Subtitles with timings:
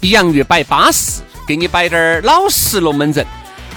[0.00, 3.24] 洋芋摆巴适，给你摆点儿老实龙门阵，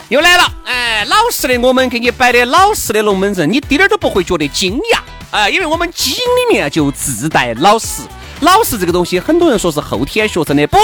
[0.09, 0.52] 又来了。
[0.66, 4.99] 哎，老实的，我们给你摆的老实的龙门阵，你滴点儿都不会觉得惊讶。
[5.32, 8.04] 哎，因为我们基因里面就自带老实。
[8.40, 10.77] 老实这个东西，很多人说是后天学成的，不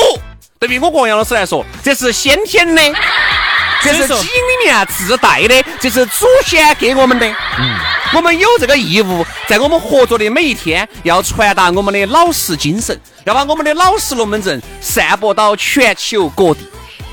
[0.59, 2.81] 对于我国杨老师来说，这是先天的，
[3.81, 7.25] 这是基因里面自带的，这是祖先给我们的。
[7.27, 7.79] 嗯，
[8.15, 16.61] 我们有这个义务，在我们合作的每一天，要传达我们的老实精神，要把我们的老实龙门阵散播到全球各地。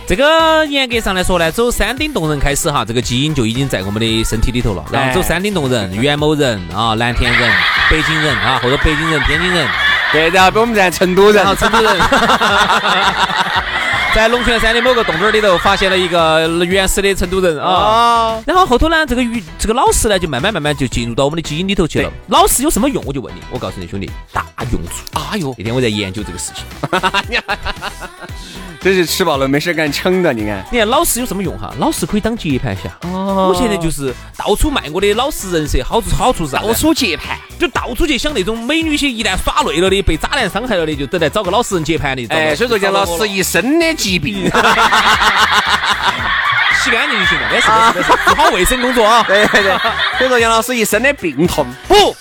[0.08, 4.84] 这个严格上来说呢，走山顶洞人开始哈，这个基因就已经在我们的身体里头了。
[4.90, 7.52] 然后走山顶洞人、元谋人啊、蓝田人、
[7.90, 9.68] 北京人啊，或者北京人、天津人。
[10.12, 11.98] 对，然后比我们在成都人，成都人，
[14.16, 18.42] 在龙泉山的某个洞洞里头发现了一个原始的成都人啊。
[18.46, 22.10] 然后后头呢，这个鱼这个老师呢，就慢慢慢慢就进入到我们的基因里头去了。
[22.28, 23.04] 老师有什么用？
[23.06, 25.04] 我就问你，我告诉你兄弟，大用处。
[25.12, 26.64] 哎呦，那天我在研究这个事情。
[28.80, 31.74] 真是吃饱了没事干撑的，你看，你看老师有什么用哈？
[31.78, 32.82] 老师可以当接盘侠。
[33.08, 42.24] 哦，我现在就是到处卖我的老实人设，好处好处是到处接盘，就到处去想那种美女些一旦耍累了的，被渣男伤害了的，就等来找个老实人接盘的。
[42.28, 44.44] 哎，所以说叫老师一生的疾病，
[46.82, 49.24] 洗干净就行了，没事没事，做好卫生工作啊。
[49.26, 49.76] 对 对对，
[50.18, 51.66] 所以说杨老师一身的病痛。
[51.88, 52.16] 不。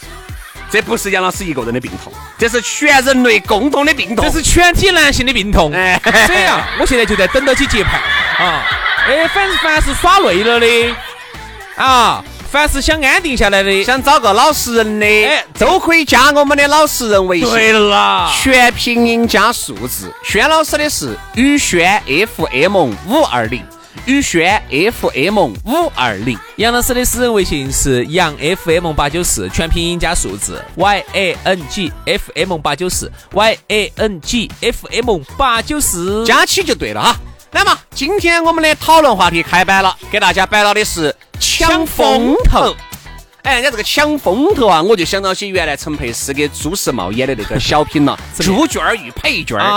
[0.71, 5.71] 这不是杨老师一个人的病痛，这是全人类共同的病痛，这是全体男性的病痛。
[5.71, 8.01] 哎，这样，我现在就在等到起接盘
[8.39, 8.63] 啊！
[9.07, 10.95] 哎，凡是凡是耍累了的。
[11.77, 17.49] 啊，凡是想安定下来的，想找个老实人的，哎，都可以加我们的老实人微信。
[17.49, 20.13] 对了，全拼音加数字。
[20.23, 22.75] 轩老师的是宇轩 FM
[23.07, 23.63] 五二零。
[24.05, 34.51] 宇轩 FM 五二零，杨老师的私人微信是杨 FM 八九四，全拼音加数字 Y A N G F M 八九四 Y A N G
[34.61, 37.15] F M 八九四，加起就对了哈。
[37.55, 42.75] 那么今天我们的讨论话题开摆了，给大家摆到的是抢风头。
[43.43, 49.71] 哎，人家这个抢风头啊，我就想到起原来陈佩斯给朱时茂演的那个小品了，朱娟儿与配角儿啊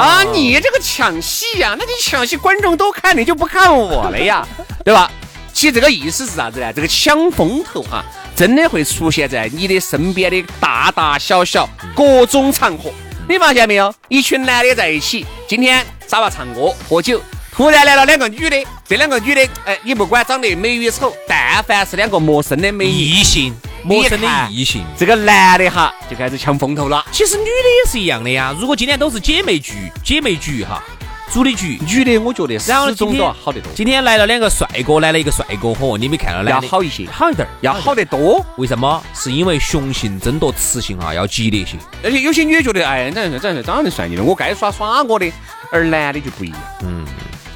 [0.00, 0.22] 啊！
[0.24, 4.44] 你这个抢戏呀，那你抢戏观众都看，你就不看我了呀，
[4.84, 5.08] 对吧？
[5.52, 6.72] 其实这个意思是啥子呢？
[6.72, 8.04] 这个抢风头啊，
[8.34, 12.90] 真的会出现在你的身边的大大小小各种场合。
[13.28, 13.94] 你发现没有？
[14.08, 17.18] 一群男的在一起，今天沙发唱歌喝酒。
[17.50, 27.02] 突然来了两个女的，这两个女的，哎，你不管长得美与丑，但凡是两个陌生的美异性，陌生的异性，这个男的哈就开始抢风头了。
[27.10, 28.54] 其实女的也是一样的呀。
[28.60, 30.84] 如果今天都是姐妹局，姐妹局哈，
[31.32, 33.72] 组的局，女的我觉得始终都要好得多。
[33.74, 36.50] 今天来了两个帅哥，来了一个帅哥嚯，你没看到？
[36.50, 38.44] 要好一些，好一点，要好得多。
[38.58, 39.02] 为什么？
[39.14, 41.78] 是因为雄性争夺雌性啊，要激烈些。
[42.04, 45.32] 而且有些女的觉得，哎，这这这长得帅你的，我该耍耍我的。
[45.72, 47.06] 而男的就不一样，嗯。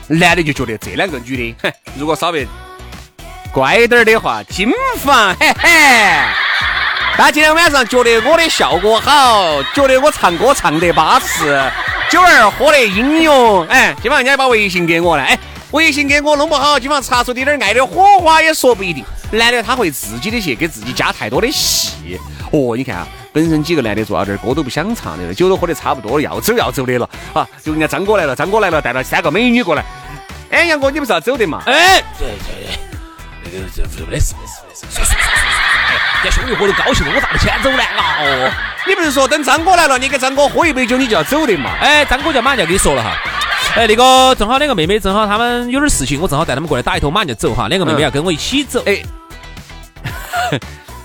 [0.08, 2.46] 男的就觉得这两个女的，哼，如果稍微
[3.52, 5.68] 乖点儿的话，金发，嘿嘿。
[7.18, 11.70] 那今天晚上觉得我的效果好，觉得我唱歌唱得巴适，
[12.16, 15.38] 酒儿喝得英勇，哎，今晚人家把微信给我了，哎，
[15.72, 19.04] 微信给我弄不好，今晚查出点点爱的火花也说不一定。
[19.32, 22.18] 男的他会自己的去给自己加太多的戏，
[22.52, 23.06] 哦，你看啊。
[23.34, 27.46] 本身几个男的坐到这儿，歌都不想唱的，酒都喝得差不多了，要走要走的了啊！
[27.62, 29.84] 就人家张哥来了，张哥来了，带了三个美女过来。
[30.50, 31.62] 哎，杨哥，你不是要走的嘛？
[31.66, 32.78] 哎，对对对，
[33.44, 37.82] 那个这没事没事没事，算算算算算，这兄弟伙都高兴了，我咋不先走呢？
[38.20, 38.50] 哦，
[38.86, 41.70] 你不是说等张哥来了，你给张哥喝一杯酒，你就要走的嘛？
[41.80, 43.10] 哎，张哥就马上就要跟你说了哈。
[43.74, 47.68] 哎，那个正好两个妹妹，正好他们有点事情，我正好带他们过来打一通，马上就走哈。
[47.68, 48.82] 两个妹妹要跟我一起走。
[48.86, 49.02] 哎。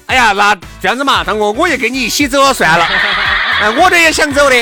[0.05, 2.85] 哎呀，那这样子嘛，张哥，我也跟你一起走了算了。
[3.61, 4.55] 哎，我这也想走的。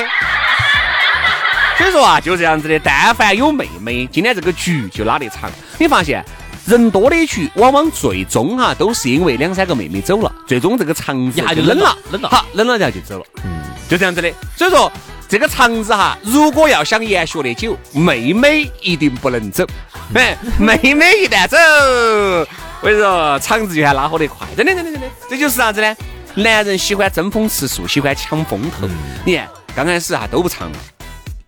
[1.78, 5.50] 所以说啊，就这样子的，但凡有妹妹，今天这个局就拉得长。
[5.78, 6.24] 你发现
[6.70, 14.32] 人多的局，往往最终哈都是因为两三个妹妹走了，最终这个肠子一下就冷了，冷了，好，冷了然后就走了，嗯，就这样子的。
[14.56, 14.92] 所以说
[15.28, 19.66] 这个肠子哈，如果要想延续的久，妹妹一定不能走。
[20.14, 22.48] 哎，妹妹一旦走，我
[22.84, 25.96] 跟你说，肠子就还拉火得快，真的真的真的，这就是啥子呢？
[26.36, 28.88] 男人喜欢争风吃醋，喜欢抢风头。
[29.26, 30.72] 你看刚开始哈都不唱，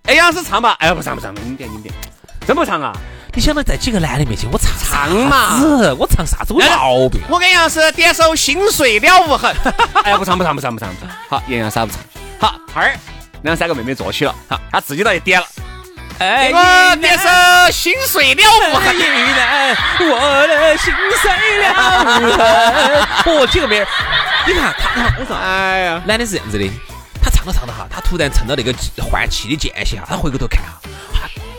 [0.06, 1.94] 哎，杨老师唱吧，哎，不唱不唱，你点你点，
[2.48, 2.92] 真不唱啊？
[3.34, 4.71] 你想到在几个男的面前我唱
[5.08, 5.94] 唱嘛？
[5.98, 6.54] 我唱啥子？
[6.54, 7.22] 我毛病？
[7.30, 9.54] 我跟杨老师点首《心碎了无痕》，
[10.04, 11.10] 哎，不唱不唱不唱不唱不唱。
[11.30, 12.02] 好，杨洋啥不唱。
[12.40, 12.94] 好，二
[13.42, 15.48] 两三个妹妹坐起了，好，他自己倒也点了。
[16.20, 17.28] 哎，我点首
[17.72, 18.96] 《心碎了无痕》，
[20.00, 21.32] 我的心碎
[21.62, 21.74] 了
[22.22, 23.36] 无痕。
[23.36, 23.88] 哦，几个妹儿，
[24.46, 26.70] 你看他，我说，哎呀，男的是这样子的，
[27.24, 28.72] 他唱着唱着哈，他突然趁着那个
[29.02, 30.80] 换气的间隙哈，他回过头看哈。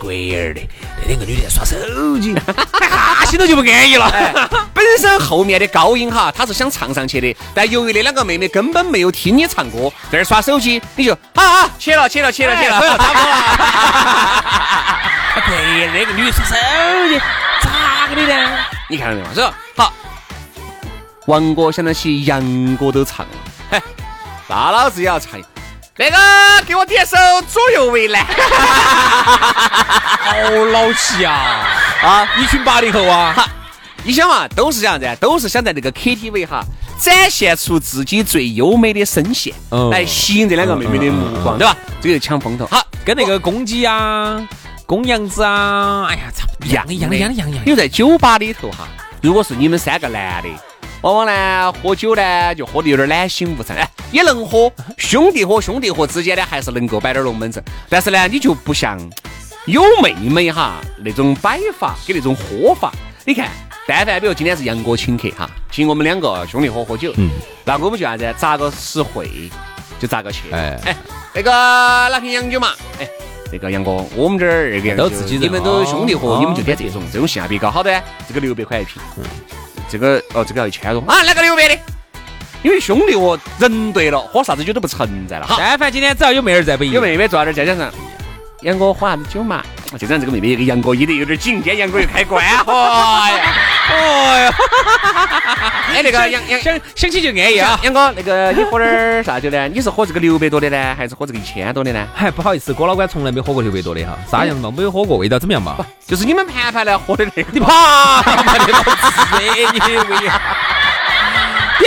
[0.03, 0.61] 鬼儿的，
[1.01, 1.77] 那两个女的在耍手
[2.19, 4.11] 机，哈，心头就不安逸了。
[4.75, 13.39] 本身后面的高音哈，她是想唱上去的，但由于那两个妹妹根本没有听你唱歌，在那耍手机，你就啊啊，起了切了切了切了，差不多了。
[15.47, 16.57] 对，那个女的耍手
[17.09, 17.21] 机，
[17.63, 18.59] 咋个的呢？
[18.91, 19.35] 你看到没有？
[19.35, 19.93] 说好，
[21.27, 23.33] 王哥想到起杨哥都唱了，
[23.71, 23.81] 嘿，
[24.49, 25.41] 那老子也要唱。
[25.99, 26.17] 那个，
[26.67, 27.17] 给我点首
[27.47, 28.25] 《左右为难》，
[29.21, 30.35] 好
[30.73, 31.69] 老气啊！
[32.03, 33.35] 啊，一群八零后啊！
[33.37, 33.47] 哈，
[34.03, 36.65] 你想嘛，都是这样子，都是想在那个 KTV 哈，
[36.99, 39.53] 展现出自己最优美的声线，
[39.91, 41.77] 来吸引这两个妹妹的目光，对吧？
[42.00, 42.67] 这个抢风头。
[42.69, 44.43] 好，跟那个公鸡啊、
[44.87, 47.50] 公羊子啊，哎呀，差不一样一样一样一样。
[47.67, 48.89] 因为在酒吧里头哈，
[49.21, 50.49] 如果是你们三个男的。
[51.03, 57.63] 往往呢，喝酒呢就喝的有点懒醒无神，哎，也能喝，兄弟伙兄弟伙之间呢还是能够摆点龙门阵。
[57.89, 58.97] 但是呢，你就不像
[59.67, 62.93] 有妹妹哈那种摆法跟那种喝法。
[63.25, 63.49] 你看，
[63.87, 67.31] 但凡比如今天是杨哥请客哈，请我们两个兄弟伙喝酒，嗯，
[67.65, 69.51] 那我们就啥子，咋个实惠
[69.99, 70.53] 就咋个去。
[70.53, 70.97] 哎哎，
[71.35, 72.69] 那个拿瓶洋酒嘛，
[73.01, 73.09] 哎，
[73.53, 79.03] 那个杨哥，我们这儿那个都自己人，你们都兄弟伙，你们就点这种，这种性价比高，好的，这个六百块一瓶。
[79.93, 81.79] 这个哦，这个要一千多啊，那个六百的，
[82.62, 85.47] 因为兄弟我，人对了，喝啥子酒都不存在了。
[85.47, 87.93] 好，但凡今天只要有妹儿在，不有妹妹坐在这儿，再加上
[88.62, 89.62] 杨哥喝啥子酒嘛？
[89.99, 93.53] 就这样，这个妹妹一个杨哥依的有点紧，今天杨哥又开关， 哎呀，
[93.88, 94.55] 哎呀，
[95.94, 97.79] 哎那个杨杨想想起就安逸啊。
[97.82, 99.69] 杨哥，那个你喝点儿啥酒呢？
[99.69, 102.06] 你是喝这个六百多的呢，还是喝这个一千多的呢？
[102.14, 104.17] 嗨，不好意思，郭老倌从来没喝过六百多的哈。
[104.31, 104.73] 啥样子嘛？
[104.75, 105.76] 没有喝过，味道怎么样嘛？
[106.06, 107.49] 就是你们盘盘来喝的那个。
[107.52, 108.23] 你怕？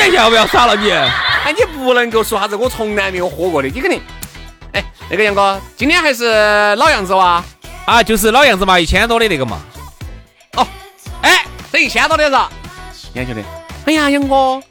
[0.07, 0.91] 你要不要耍了你？
[0.91, 4.01] 哎，你不能够说啥子我从来没有喝过的，你肯定。
[4.73, 7.43] 哎，那个杨哥，今天还是老样子哇？
[7.85, 9.59] 啊，就是老样子嘛，一千多的那个嘛。
[11.77, 12.29] 一千多的
[12.93, 13.07] 是？
[13.13, 13.43] 你看兄弟，
[13.85, 14.61] 哎呀，杨哥，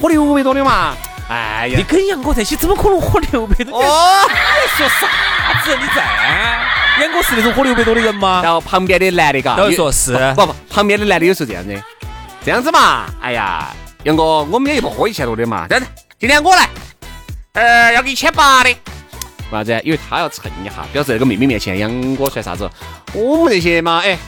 [0.00, 0.94] 喝六百多的嘛。
[1.28, 3.80] 哎呀，你跟杨哥在一起怎么可能喝六百多？
[3.80, 5.06] 哦，你说啥
[5.64, 5.76] 子？
[5.76, 6.02] 你在？
[7.00, 8.40] 杨哥是那种喝六百多的人吗？
[8.42, 10.12] 然后旁边的男的嘎，都说是。
[10.36, 11.82] 不不，旁边的男的有时候这样子，
[12.44, 13.06] 这样子嘛。
[13.20, 15.66] 哎呀，杨哥，我们也不喝一千多的嘛。
[15.68, 16.68] 这样子，今天我来，
[17.52, 18.70] 呃，要个一千八的。
[18.70, 18.78] 为
[19.52, 19.80] 啥子？
[19.84, 22.68] 因为他要蹭一下，表示那个妹妹面前杨哥算啥子？
[23.12, 24.18] 我们这些嘛，哎，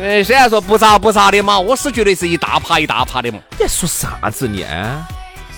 [0.00, 3.38] 呃，虽然说不咋不咋的嘛，我是觉得是一大趴一大趴的嘛。
[3.58, 4.64] 你说啥子呢？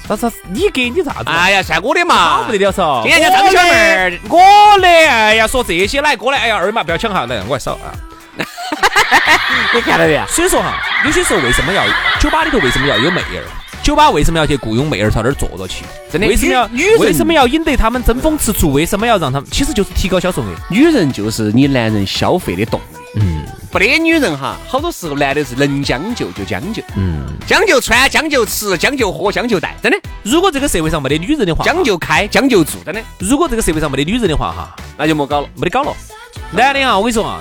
[0.08, 0.32] 啥啥？
[0.50, 1.24] 你给你啥子？
[1.26, 3.02] 哎呀，算我的嘛，不得了嗦。
[3.02, 4.88] 今天叫张小妹儿，我的。
[4.88, 7.92] 哎呀，说这些来过来，哎呀，二码不要抢哈，来，我来扫啊。
[9.74, 10.18] 你看到没？
[10.28, 11.84] 所以说哈，有些时候为什么要
[12.18, 13.44] 酒吧里头为什么要有妹儿？
[13.82, 15.84] 酒吧为什么要去雇佣妹儿朝那儿坐着去？
[16.10, 16.98] 真的，为什么要女人？
[16.98, 18.72] 为什么要引得他们争风吃醋？
[18.72, 19.48] 为什么要让他们？
[19.50, 20.46] 其实就是提高销售额。
[20.70, 23.20] 女人就是你男人消费的动力。
[23.20, 26.82] 嗯，不得女人哈，好多时候男的是能将就就将就。
[26.96, 29.76] 嗯，将就穿，将就吃，将就喝，将就戴。
[29.82, 32.72] 真的，如果这个社会上没得女人的话，将就开，将就住。
[32.84, 35.94] 真的，如果这个社会上没得女人的话哈，那就莫搞了，没得搞了。
[36.50, 37.40] 男的啊，我跟你说啊。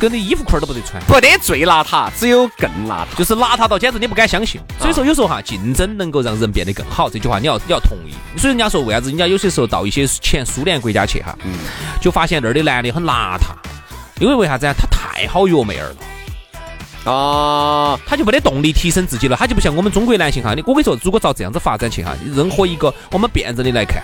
[0.00, 4.60] 跟你衣服裤儿都不得穿，不得最邋遢，只有更邋遢，就是邋遢到简直你不敢相信。
[4.80, 8.12] 所以说有时候哈，竞争能够让人变得更好，这句话你要你要同意。
[8.36, 11.52] 所以人家说为啥子人家有些时候到一些前苏联国家去哈，嗯
[12.00, 13.54] 就发现那儿的男的很邋遢，
[14.18, 14.74] 因为为啥子啊？
[14.76, 15.94] 他太好约妹儿
[17.04, 20.54] 了，啊，他就没得动力提升自己了，他就不像我们中国男性哈。
[20.54, 24.02] 你我跟你说，如果照这样子发展去哈，任何一个我们辩证的来看，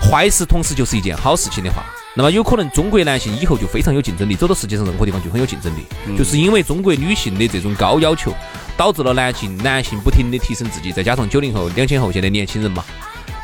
[0.00, 1.84] 坏事同时就是一件好事情的话。
[2.14, 5.86] 那么有可能中国男性以后就非常有竞争力，走到世界上任何地方就很有竞争力，
[6.18, 8.34] 就是因为中国女性的这种高要求，
[8.76, 12.84] 导致了男性男性不停的提升自己，再加上九零后、两千后现在年轻人嘛，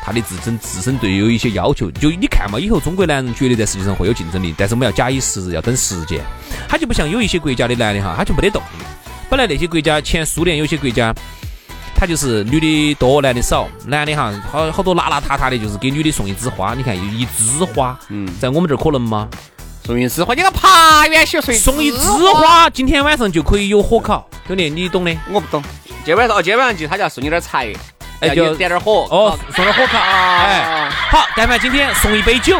[0.09, 1.89] 他的自身自身对有一些要求。
[1.91, 6.19] 就你看嘛，以后中国男人绝对在世界上会有竞争力，但是我们要假以时日，要等时间。
[6.67, 8.83] 他就不像有一些国家的男的哈，他就没得动力。
[9.29, 11.13] 本来那些国家前苏联有些国家，
[11.95, 16.73] 他就是女的多，男的少，男的哈好好多邋邋遢遢的，就是给女的送一枝花。
[16.73, 19.29] 你看一枝花，嗯，在我们这儿可能吗？
[19.85, 21.97] 送一枝花，你个爬远些送一枝
[22.33, 25.15] 花，今天晚上就可以有火烤，兄弟，你懂的。
[25.31, 25.63] 我不懂。
[26.03, 27.71] 今晚上哦，今晚上就他就要送你点柴，
[28.19, 29.97] 哎，就点点火哦，送点火烤。
[29.97, 32.59] 哎，好，但凡今天送一杯酒。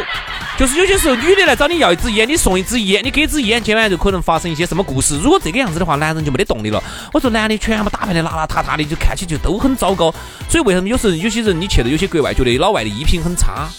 [0.57, 5.17] 就是有些时候，女的来找你要一支烟，你送一支烟，你给支烟，今晚就可能发生一些什么故事。
[5.19, 6.83] 如果这个样子的话，男人就没得动力了。
[7.13, 10.13] 我说男的全部打扮的邋邋遢遢的，就看起就都很糟糕。
[10.49, 13.69] 所以为什么有时候有些人你去到有些国外，觉得老外的衣品很差，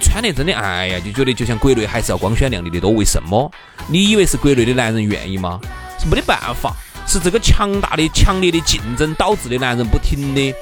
[0.00, 2.90] 穿的真的哎呀，就觉得就像国内还是要光鲜亮丽的多。
[2.90, 3.48] 为什么？
[3.86, 5.60] 你以为是国内的男人愿意吗？
[6.00, 6.74] 是没得办法，
[7.06, 10.52] 是这个强大的、强烈的竞争导致的男人不停的。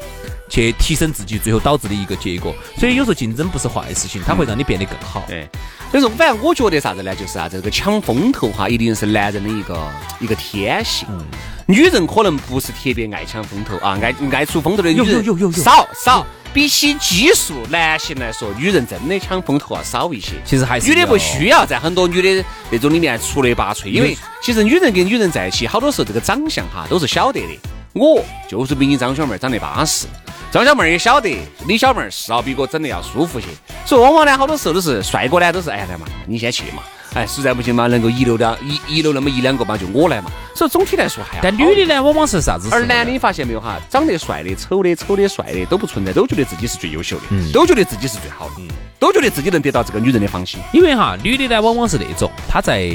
[0.52, 2.54] 去提升自己，最后导致的一个结果。
[2.76, 5.24] 所以有时候竞争不是坏事情，它会让你变得更好。
[5.26, 5.48] 对，
[5.90, 7.16] 所以说，反正我觉得啥子呢？
[7.16, 9.90] 就是啊，这个抢风头哈，一定是男人的一个
[10.20, 11.08] 一个天性。
[11.10, 11.24] 嗯
[11.64, 16.26] 女人可能不是特别爱抢风头啊，爱爱出风头的女人少少。
[16.52, 20.32] 比起基数男性来说，女人真的抢风头要少一些。
[20.44, 27.58] 其实还是女的不需要在很多女的那种里面出类拔萃，因为其实女人跟女人在一起，好多时候这个长相哈都是晓得的。
[27.94, 30.06] 我就是比你张小妹长得巴适。
[30.52, 31.34] 张小妹儿也晓得，
[31.66, 33.46] 李小妹儿是要比我整的要舒服些，
[33.86, 36.82] 所以往往呢，好多时候都是帅哥呢，都是哎来嘛，你先去嘛。
[37.14, 40.30] 哎，实在不行嘛，能够遗留两遗遗留那么一两个嘛，就我来嘛。
[40.54, 41.40] 所以总体来说还。
[41.42, 42.68] 但女的呢，往往是啥子？
[42.72, 43.78] 而男的，你发现没有哈？
[43.90, 48.62] 长得帅的、丑的、丑的、帅的都不存在，都觉得自己是最优秀的，都觉得自己是最好的，
[48.98, 50.60] 都觉得自己能得到这个女人的芳心。
[50.72, 52.90] 因为哈，女的呢，往往是那种，她在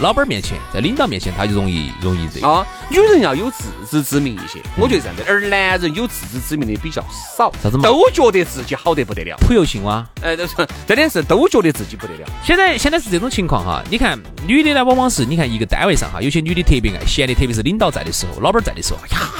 [0.00, 2.66] 老板面前，在领导面前，她就容易容易这啊。
[2.90, 5.22] 女人要有自知之明一些，我觉得这样子。
[5.26, 7.02] 而男人有自知之明的比较
[7.36, 7.84] 少，啥子嘛？
[7.84, 10.06] 都觉得自己好得不得了，普游性哇？
[10.22, 10.54] 哎，都是
[10.86, 12.28] 真的是都觉得自己不得了。
[12.44, 14.18] 现在现在是这种情况哈，你看。
[14.46, 19.30] 女的呢，往往是你看一个单位上哈，有些女的特别爱闲的，特别是领导在的时候，老板在的时候，呀，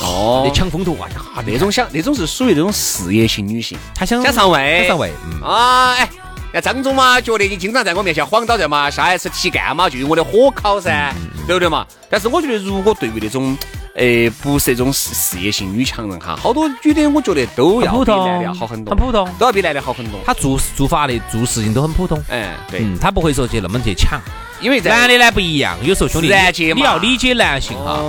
[0.00, 6.08] 哦，那抢风头啊，呀，那种想那种是属于那种事业型女性，她想想上位，想上位，嗯啊，哎，
[6.54, 11.14] 那张总嘛，觉得你经常在我面前晃到这嘛，下一次提干嘛就用我的火烤噻，
[11.46, 11.86] 对不对嘛？
[12.10, 13.56] 但是我觉得，如果对于那种。
[13.96, 20.20] 哎，不是那种事事业型女强人哈，好多女的我觉得都要比男的要好很多，很普通，都要比男的好很多。
[20.26, 22.22] 她做做法的、做事情都很普通。
[22.28, 24.20] 哎，对，她不会说去那么去抢，
[24.60, 25.78] 因为男的呢不一样。
[25.82, 26.28] 有时候兄弟，
[26.74, 28.02] 你要理解男性哈。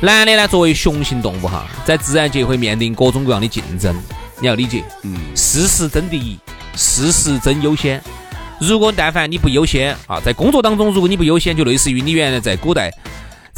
[0.00, 3.94] 男的呢作为雄性动物哈，在自然界会面临各种各样的竞争，
[4.40, 4.82] 你要理解。
[5.02, 5.16] 嗯。
[5.36, 6.36] 事实争第一，
[6.74, 8.02] 事实争优先。
[8.60, 12.92] 如果但凡你不优先啊，在工作当中如果你不优先，就类似于你原来在古代。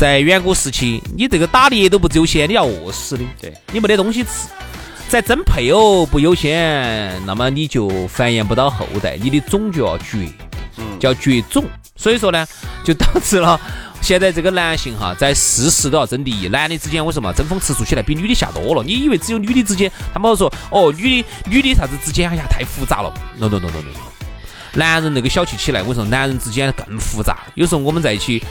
[0.01, 3.25] 在远古时期，你这个打猎都不优先，你要饿死的。
[3.39, 4.49] 对，你没得东西吃。
[5.11, 10.27] 在争配偶不优先，那么你就繁衍不到后代，你的种就要绝，
[10.99, 11.67] 叫绝种。
[11.97, 12.47] 所以说呢，
[12.83, 13.61] 就导致了
[14.01, 16.49] 现在这个男性哈，在事事都要争第一。
[16.49, 18.83] 男的之间为什么争风吃醋起来比女的下多了？
[18.83, 19.93] 你以为只有女的之间？
[20.15, 22.31] 他们说哦，女的女的啥子之间？
[22.31, 23.13] 哎呀，太复杂了。
[23.37, 24.01] no no no no no。
[24.73, 27.41] 男人那个小气起来，我说男人之间更复杂。
[27.55, 28.43] 有时候我们在一起。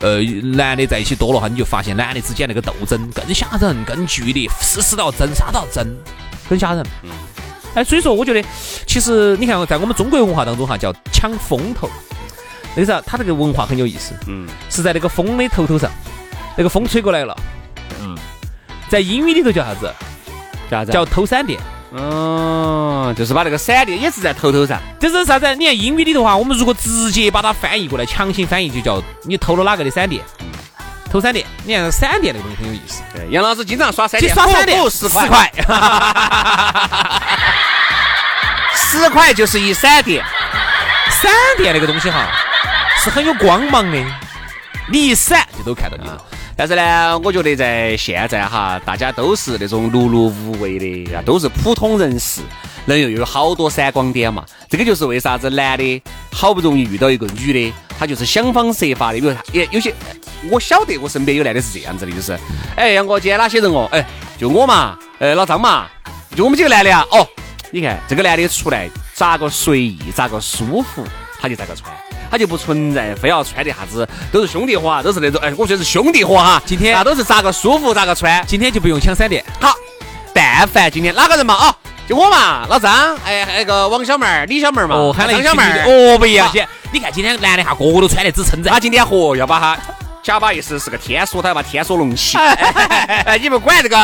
[0.00, 0.20] 呃，
[0.56, 5.86] 男的在一起多了哈，你就发现男的之间那个斗争更吓人、更剧烈，事事都要争，啥都要争，
[6.48, 6.86] 很吓人。
[7.02, 7.10] 嗯。
[7.74, 8.42] 哎，所以说我觉得，
[8.86, 11.88] 其实你看，在我们中国文化当中哈，叫抢风头。
[12.74, 14.14] 那个啥，他这个文化很有意思。
[14.26, 14.46] 嗯。
[14.68, 15.90] 是在那个风的头头上，
[16.56, 17.36] 那个风吹过来了。
[18.00, 18.16] 嗯。
[18.88, 19.92] 在英语里头叫啥子？
[20.70, 20.92] 叫啥子？
[20.92, 21.58] 叫偷闪电。
[21.92, 25.54] 嗯，就是把那个闪电也是在头头上，就是啥子？
[25.54, 30.22] 你看英语里头哈，我们如果直接把它翻译过来，强行翻译就叫你偷了哪个的闪电？
[31.10, 31.46] 偷闪电。
[31.64, 33.02] 你看闪电那个东西很有意思。
[33.14, 35.52] 对，杨老师经常耍闪电，耍闪电十块，
[38.74, 40.24] 十 块就是一闪电。
[41.22, 42.26] 闪电那个东西哈，
[42.98, 44.04] 是很有光芒的，
[44.90, 46.20] 你一闪就都看到你了。
[46.58, 52.40] 但是呢，我觉得在现在哈，大家都是那种碌碌无为的，都是普通人士，
[52.86, 54.42] 人又有好多闪光点嘛。
[54.68, 59.20] 这个就是为啥子男的好不容易遇到一个女的，他就是想方设法的。
[59.20, 59.94] 比如也有些，
[60.50, 62.38] 我晓得我身边有男的是这样子的，就是，
[62.74, 63.86] 哎，杨哥，今天哪些人哦？
[63.92, 64.02] 哎，
[64.38, 65.86] 就我嘛，呃，老张嘛，
[66.34, 67.04] 就我们几个男的啊。
[67.10, 67.28] 哦，
[67.70, 71.06] 你看这个男的出来咋个随意，咋个舒服，
[71.38, 71.94] 他就咋个穿。
[72.30, 76.60] 他就不存在非要穿的啥子，都是兄弟伙，都是那种哎，我说是兄弟伙哈。
[76.64, 79.44] 今天那都是咋个舒服咋个穿，今天就不用抢闪电。
[79.60, 79.74] 好，
[80.32, 81.76] 但凡今天哪个人嘛啊，
[82.08, 86.66] 就我嘛，老张，哎，那个王小妹儿、李小妹儿嘛，哦，喊了张小妹儿，哦，不一样些。
[86.92, 88.70] 你看今天男的哈，个个都穿的只撑着。
[88.70, 89.76] 他今天嚯，要把他
[90.22, 92.36] 假把意思是个天梭，他要把天梭弄起。
[93.26, 93.96] 哎，你不管这个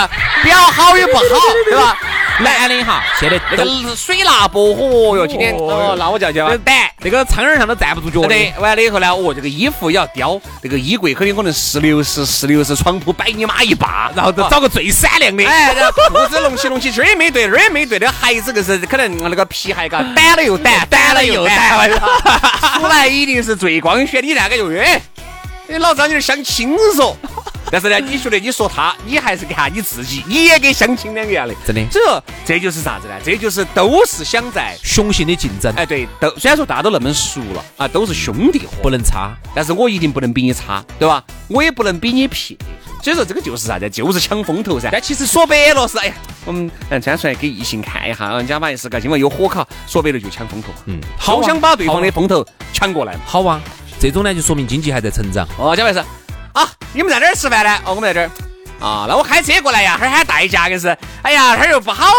[0.44, 1.22] 表好与不好，
[1.64, 1.98] 对吧？
[2.40, 6.74] 男的哈，现在那个水辣薄荷哟，今天哦，那我就要叫胆。
[7.04, 15.44] 那个苍蝇上都站不住脚对，完了以后呢，哦，这个衣服也要雕，这个衣柜肯定可能十六十、十六十，床铺摆你妈一把，然后找个最闪亮的。
[15.44, 21.90] 哎，然后裤子隆起隆起，这儿也没对，那儿也没对，那鞋子就是可能那个皮鞋嘎，掸了又掸，掸了又掸，
[22.78, 24.24] 出来一定是最光鲜。
[24.24, 25.00] 你那个就，哎，
[25.66, 27.14] 你老张你是相亲嗦。
[27.72, 31.82] 但是呢，你觉得你说他，你还是看你自己，你也跟相亲两个样的，真的。
[31.90, 33.14] 这这就是啥子呢？
[33.24, 35.72] 这就是都是想在雄性的竞争。
[35.74, 39.34] 哎，对，都虽然说大家都那么熟了啊，都是兄弟伙，不能差。
[39.54, 41.24] 但是我一定不能比你差，对吧？
[41.48, 42.54] 我也不能比你撇。
[43.02, 43.88] 所以说这个就是啥子？
[43.88, 44.90] 就是抢风头噻。
[44.92, 46.14] 但其实说白了是，哎呀，
[46.44, 50.68] 我们嗯，穿出来给异性看一下，人家嘛也是个，因为有火烤，说白了就抢风头。
[50.84, 53.16] 嗯，好想把对方的风头抢过来。
[53.24, 53.58] 好啊，
[53.98, 55.48] 这种呢就说明经济还在成长。
[55.56, 56.04] 哦，贾白是。
[56.52, 57.78] 啊，你们在哪儿吃饭呢？
[57.84, 58.30] 哦，我们在这儿。
[58.80, 60.88] 啊，那我开车过来呀，这儿喊代驾硬是。
[61.22, 62.12] 哎呀，这儿又不好，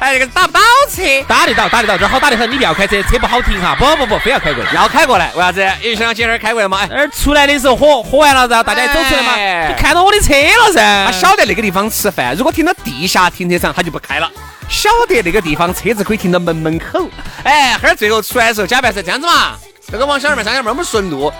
[0.00, 0.60] 哎，那个打不到
[0.92, 1.02] 车。
[1.28, 2.50] 打得到，打得到，这儿好打得很。
[2.50, 3.76] 你不要开车，车不好停哈。
[3.78, 4.72] 不不不，非要开过来。
[4.72, 5.60] 要开过来，为啥子？
[5.82, 6.84] 因为想今天儿开过来嘛。
[6.90, 11.06] 那儿出来的时候火火完了，然后大家走出来嘛，就看到我的车了噻。
[11.06, 14.28] 他晓得那个地方吃饭，如果停到地下停车场，他就不开了。
[14.68, 17.08] 晓得那个地方车子可以停到门门口。
[17.44, 19.56] 哎，哈儿最后出来的时候，假扮是这样子嘛。
[19.88, 21.32] 这个往小二妹、三小妹，我们顺路。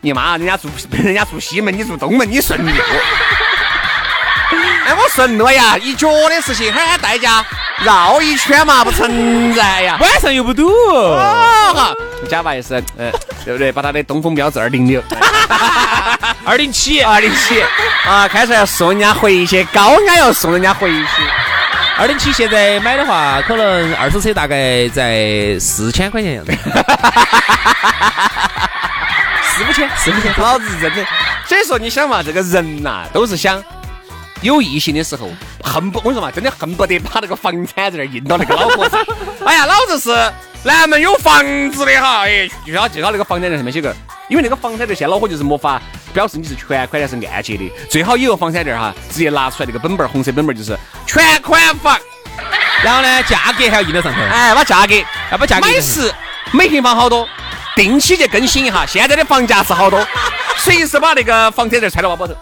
[0.00, 2.70] 你妈，人家住人家住西门，你住东门，你顺路。
[4.86, 7.44] 哎，我顺路呀，一脚的事情，还喊代驾
[7.82, 9.96] 绕一圈嘛，不存在呀。
[10.00, 10.70] 晚上又不堵。
[11.74, 11.92] 哈，
[12.28, 13.12] 假把意思，嗯，
[13.44, 13.72] 对不对？
[13.72, 15.02] 把他的东风标致二零六，
[16.46, 17.60] 二零七，二零七，
[18.06, 21.06] 啊，开车要送人家回去，高压要送人家回去。
[21.98, 26.52] 二零七现在买的话，可能二手车大概在四千块钱样子。
[29.56, 31.04] 四五千，四五千，老子真的。
[31.46, 33.62] 所以说，你想嘛，这个人呐，都是想
[34.42, 35.30] 有异性的时候，
[35.64, 39.02] 恨不，我跟你说嘛，真的恨不得把那个房产在那印到那个老婆上。
[39.46, 40.32] 哎呀，老子是
[40.64, 43.94] 南门有房子的哈，哎，就要就好那个房产证上面写个，
[44.28, 45.80] 因为那个房产证现在老火就是没法
[46.12, 50.76] 表示你是全款还是按揭的，最好有个房产证哈，直接拿出来那个本本红色本本就是
[51.06, 51.98] 全款房，
[52.84, 54.94] 然后呢，价格还要印到上头，哎，把价格
[55.32, 56.12] 要把价格每十
[56.52, 57.26] 每平方好多。
[57.76, 60.04] 定期去更新一下，现在的房价是好多，
[60.58, 62.34] 随时把那个房产证揣到包包头，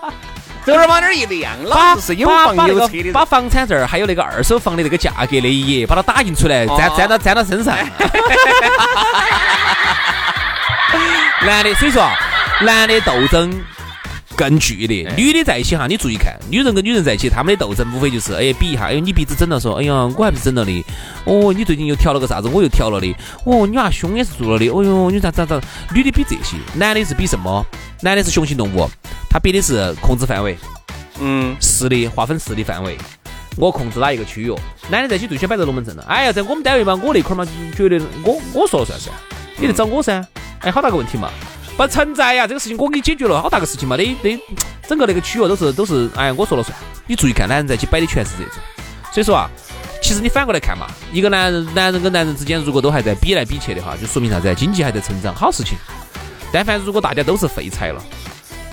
[0.64, 3.12] 这儿往那儿一亮，老子是有房有车的。
[3.12, 7.76] 把房产证还有那个二手房的那个价格那一页，把它打印出来，粘粘到粘到身上。
[11.44, 12.14] 男的，所以说啊，
[12.62, 13.52] 男的斗争。
[14.36, 20.84] 更剧烈，女的在一起哈，你注意看，女人跟女人在一起，她们的斗争无非就是，哎，比一下，哎，你鼻子整了，说，哎呀，我还不是整了的，
[21.24, 25.60] 哦，你最近又调了个啥子，我又调了的，哦，你那胸也是做了的，哦哟，你咋咋咋，
[25.94, 27.64] 女的比这些，男的是比什么？
[28.02, 28.88] 男的是雄性动物，
[29.30, 30.58] 他比的是控制范围，
[31.20, 32.98] 嗯，势力划分势力范围，
[33.56, 34.52] 我控制哪一个区域？
[34.90, 39.10] 男的在一起最先摆在龙门阵了，哎呀，在我们单位嘛，我那块嘛，觉得我我说了算噻，
[39.56, 40.22] 你来找我噻，
[40.60, 41.30] 哎，好大个问题嘛。
[41.76, 44.38] 不存在呀，这个事情我给你解决了，好大个事情嘛，那那，
[44.88, 46.76] 整个那个区域都是都是，哎，我说了算。
[47.06, 48.52] 你注意看，男人在一起摆的全是这种。
[49.12, 49.50] 所以说啊，
[50.00, 54.54] 其实你反过来看嘛，一个男人男人跟男人之间如果都还在比来比去的话，就说明啥子？
[54.54, 55.76] 经济还在成长，好事情。
[56.52, 58.00] 但凡如果大家都是废柴了，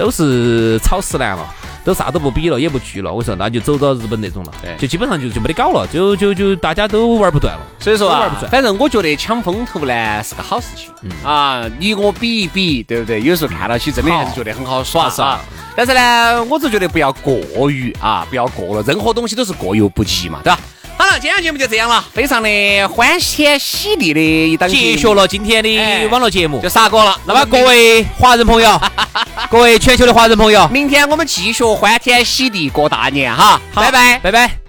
[0.01, 1.47] 都是草食男了。
[1.83, 7.61] 都啥都不比了，也不聚了，我说那就走到日本那种了，就基本上就就没得搞了，就就就大家都玩不断了。
[7.79, 10.91] 所以说啊，反正我觉得抢风头呢是个好事情
[11.27, 13.19] 啊，你我比一比，对不对？
[13.19, 15.41] 有时候看到起真的还是觉得很好耍啊。
[15.75, 20.59] 但是呢，我只觉得不要过于啊，不要过了，任何东西都是过犹不及嘛，对吧？
[21.01, 27.19] 好了，今天节目就这样了，非常的欢天喜地的一档结束了今天的网络节目，就杀过了。
[27.25, 28.79] 那么各位华人朋友，
[29.49, 34.19] 各位全球的华人朋友，明天我们继续欢天喜地过大年哈，拜拜。
[34.19, 34.60] 拜拜。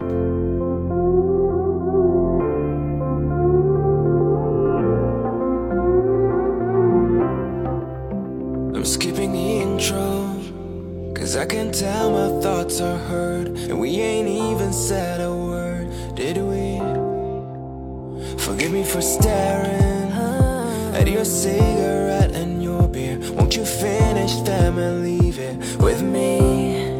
[18.38, 20.12] Forgive me for staring
[20.94, 23.18] at your cigarette and your beer.
[23.32, 26.96] Won't you finish them and leave it with me?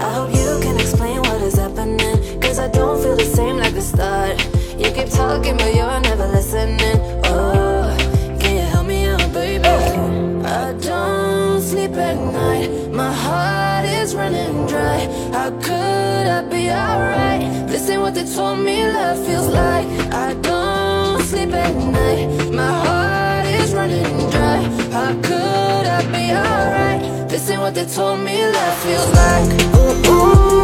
[0.00, 2.40] I hope you can explain what is happening.
[2.40, 4.38] Cause I don't feel the same like the start.
[4.78, 6.98] You keep talking, but you're never listening.
[7.24, 7.96] Oh,
[8.40, 9.64] can you help me out, baby?
[9.66, 12.90] I don't sleep at night.
[12.92, 15.06] My heart is running dry.
[15.32, 15.95] How could
[16.42, 17.66] Be alright?
[17.66, 22.72] This ain't what they told me love feels like I don't sleep at night My
[22.84, 24.60] heart is running dry
[24.92, 27.28] How could I be alright?
[27.30, 30.55] This ain't what they told me love feels like ooh, ooh.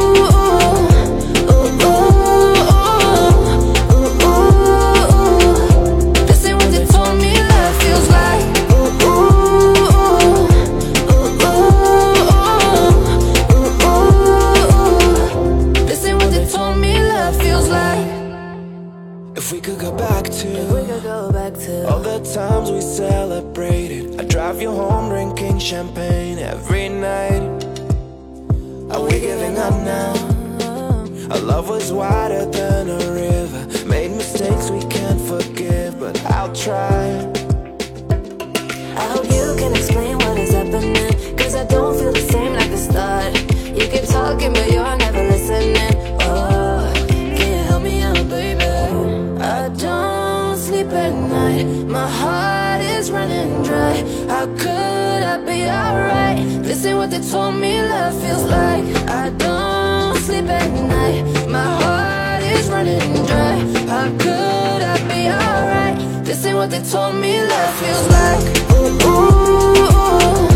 [57.30, 61.48] told me love feels like I don't sleep at night.
[61.48, 63.58] My heart is running dry.
[63.86, 66.24] How could I be alright?
[66.24, 68.42] This ain't what they told me love feels like.
[68.72, 70.51] Ooh, ooh, ooh.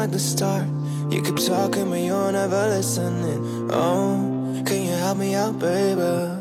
[0.00, 0.66] Like the start.
[1.10, 3.68] You keep talking, but you're never listening.
[3.70, 6.39] Oh, can you help me out, baby?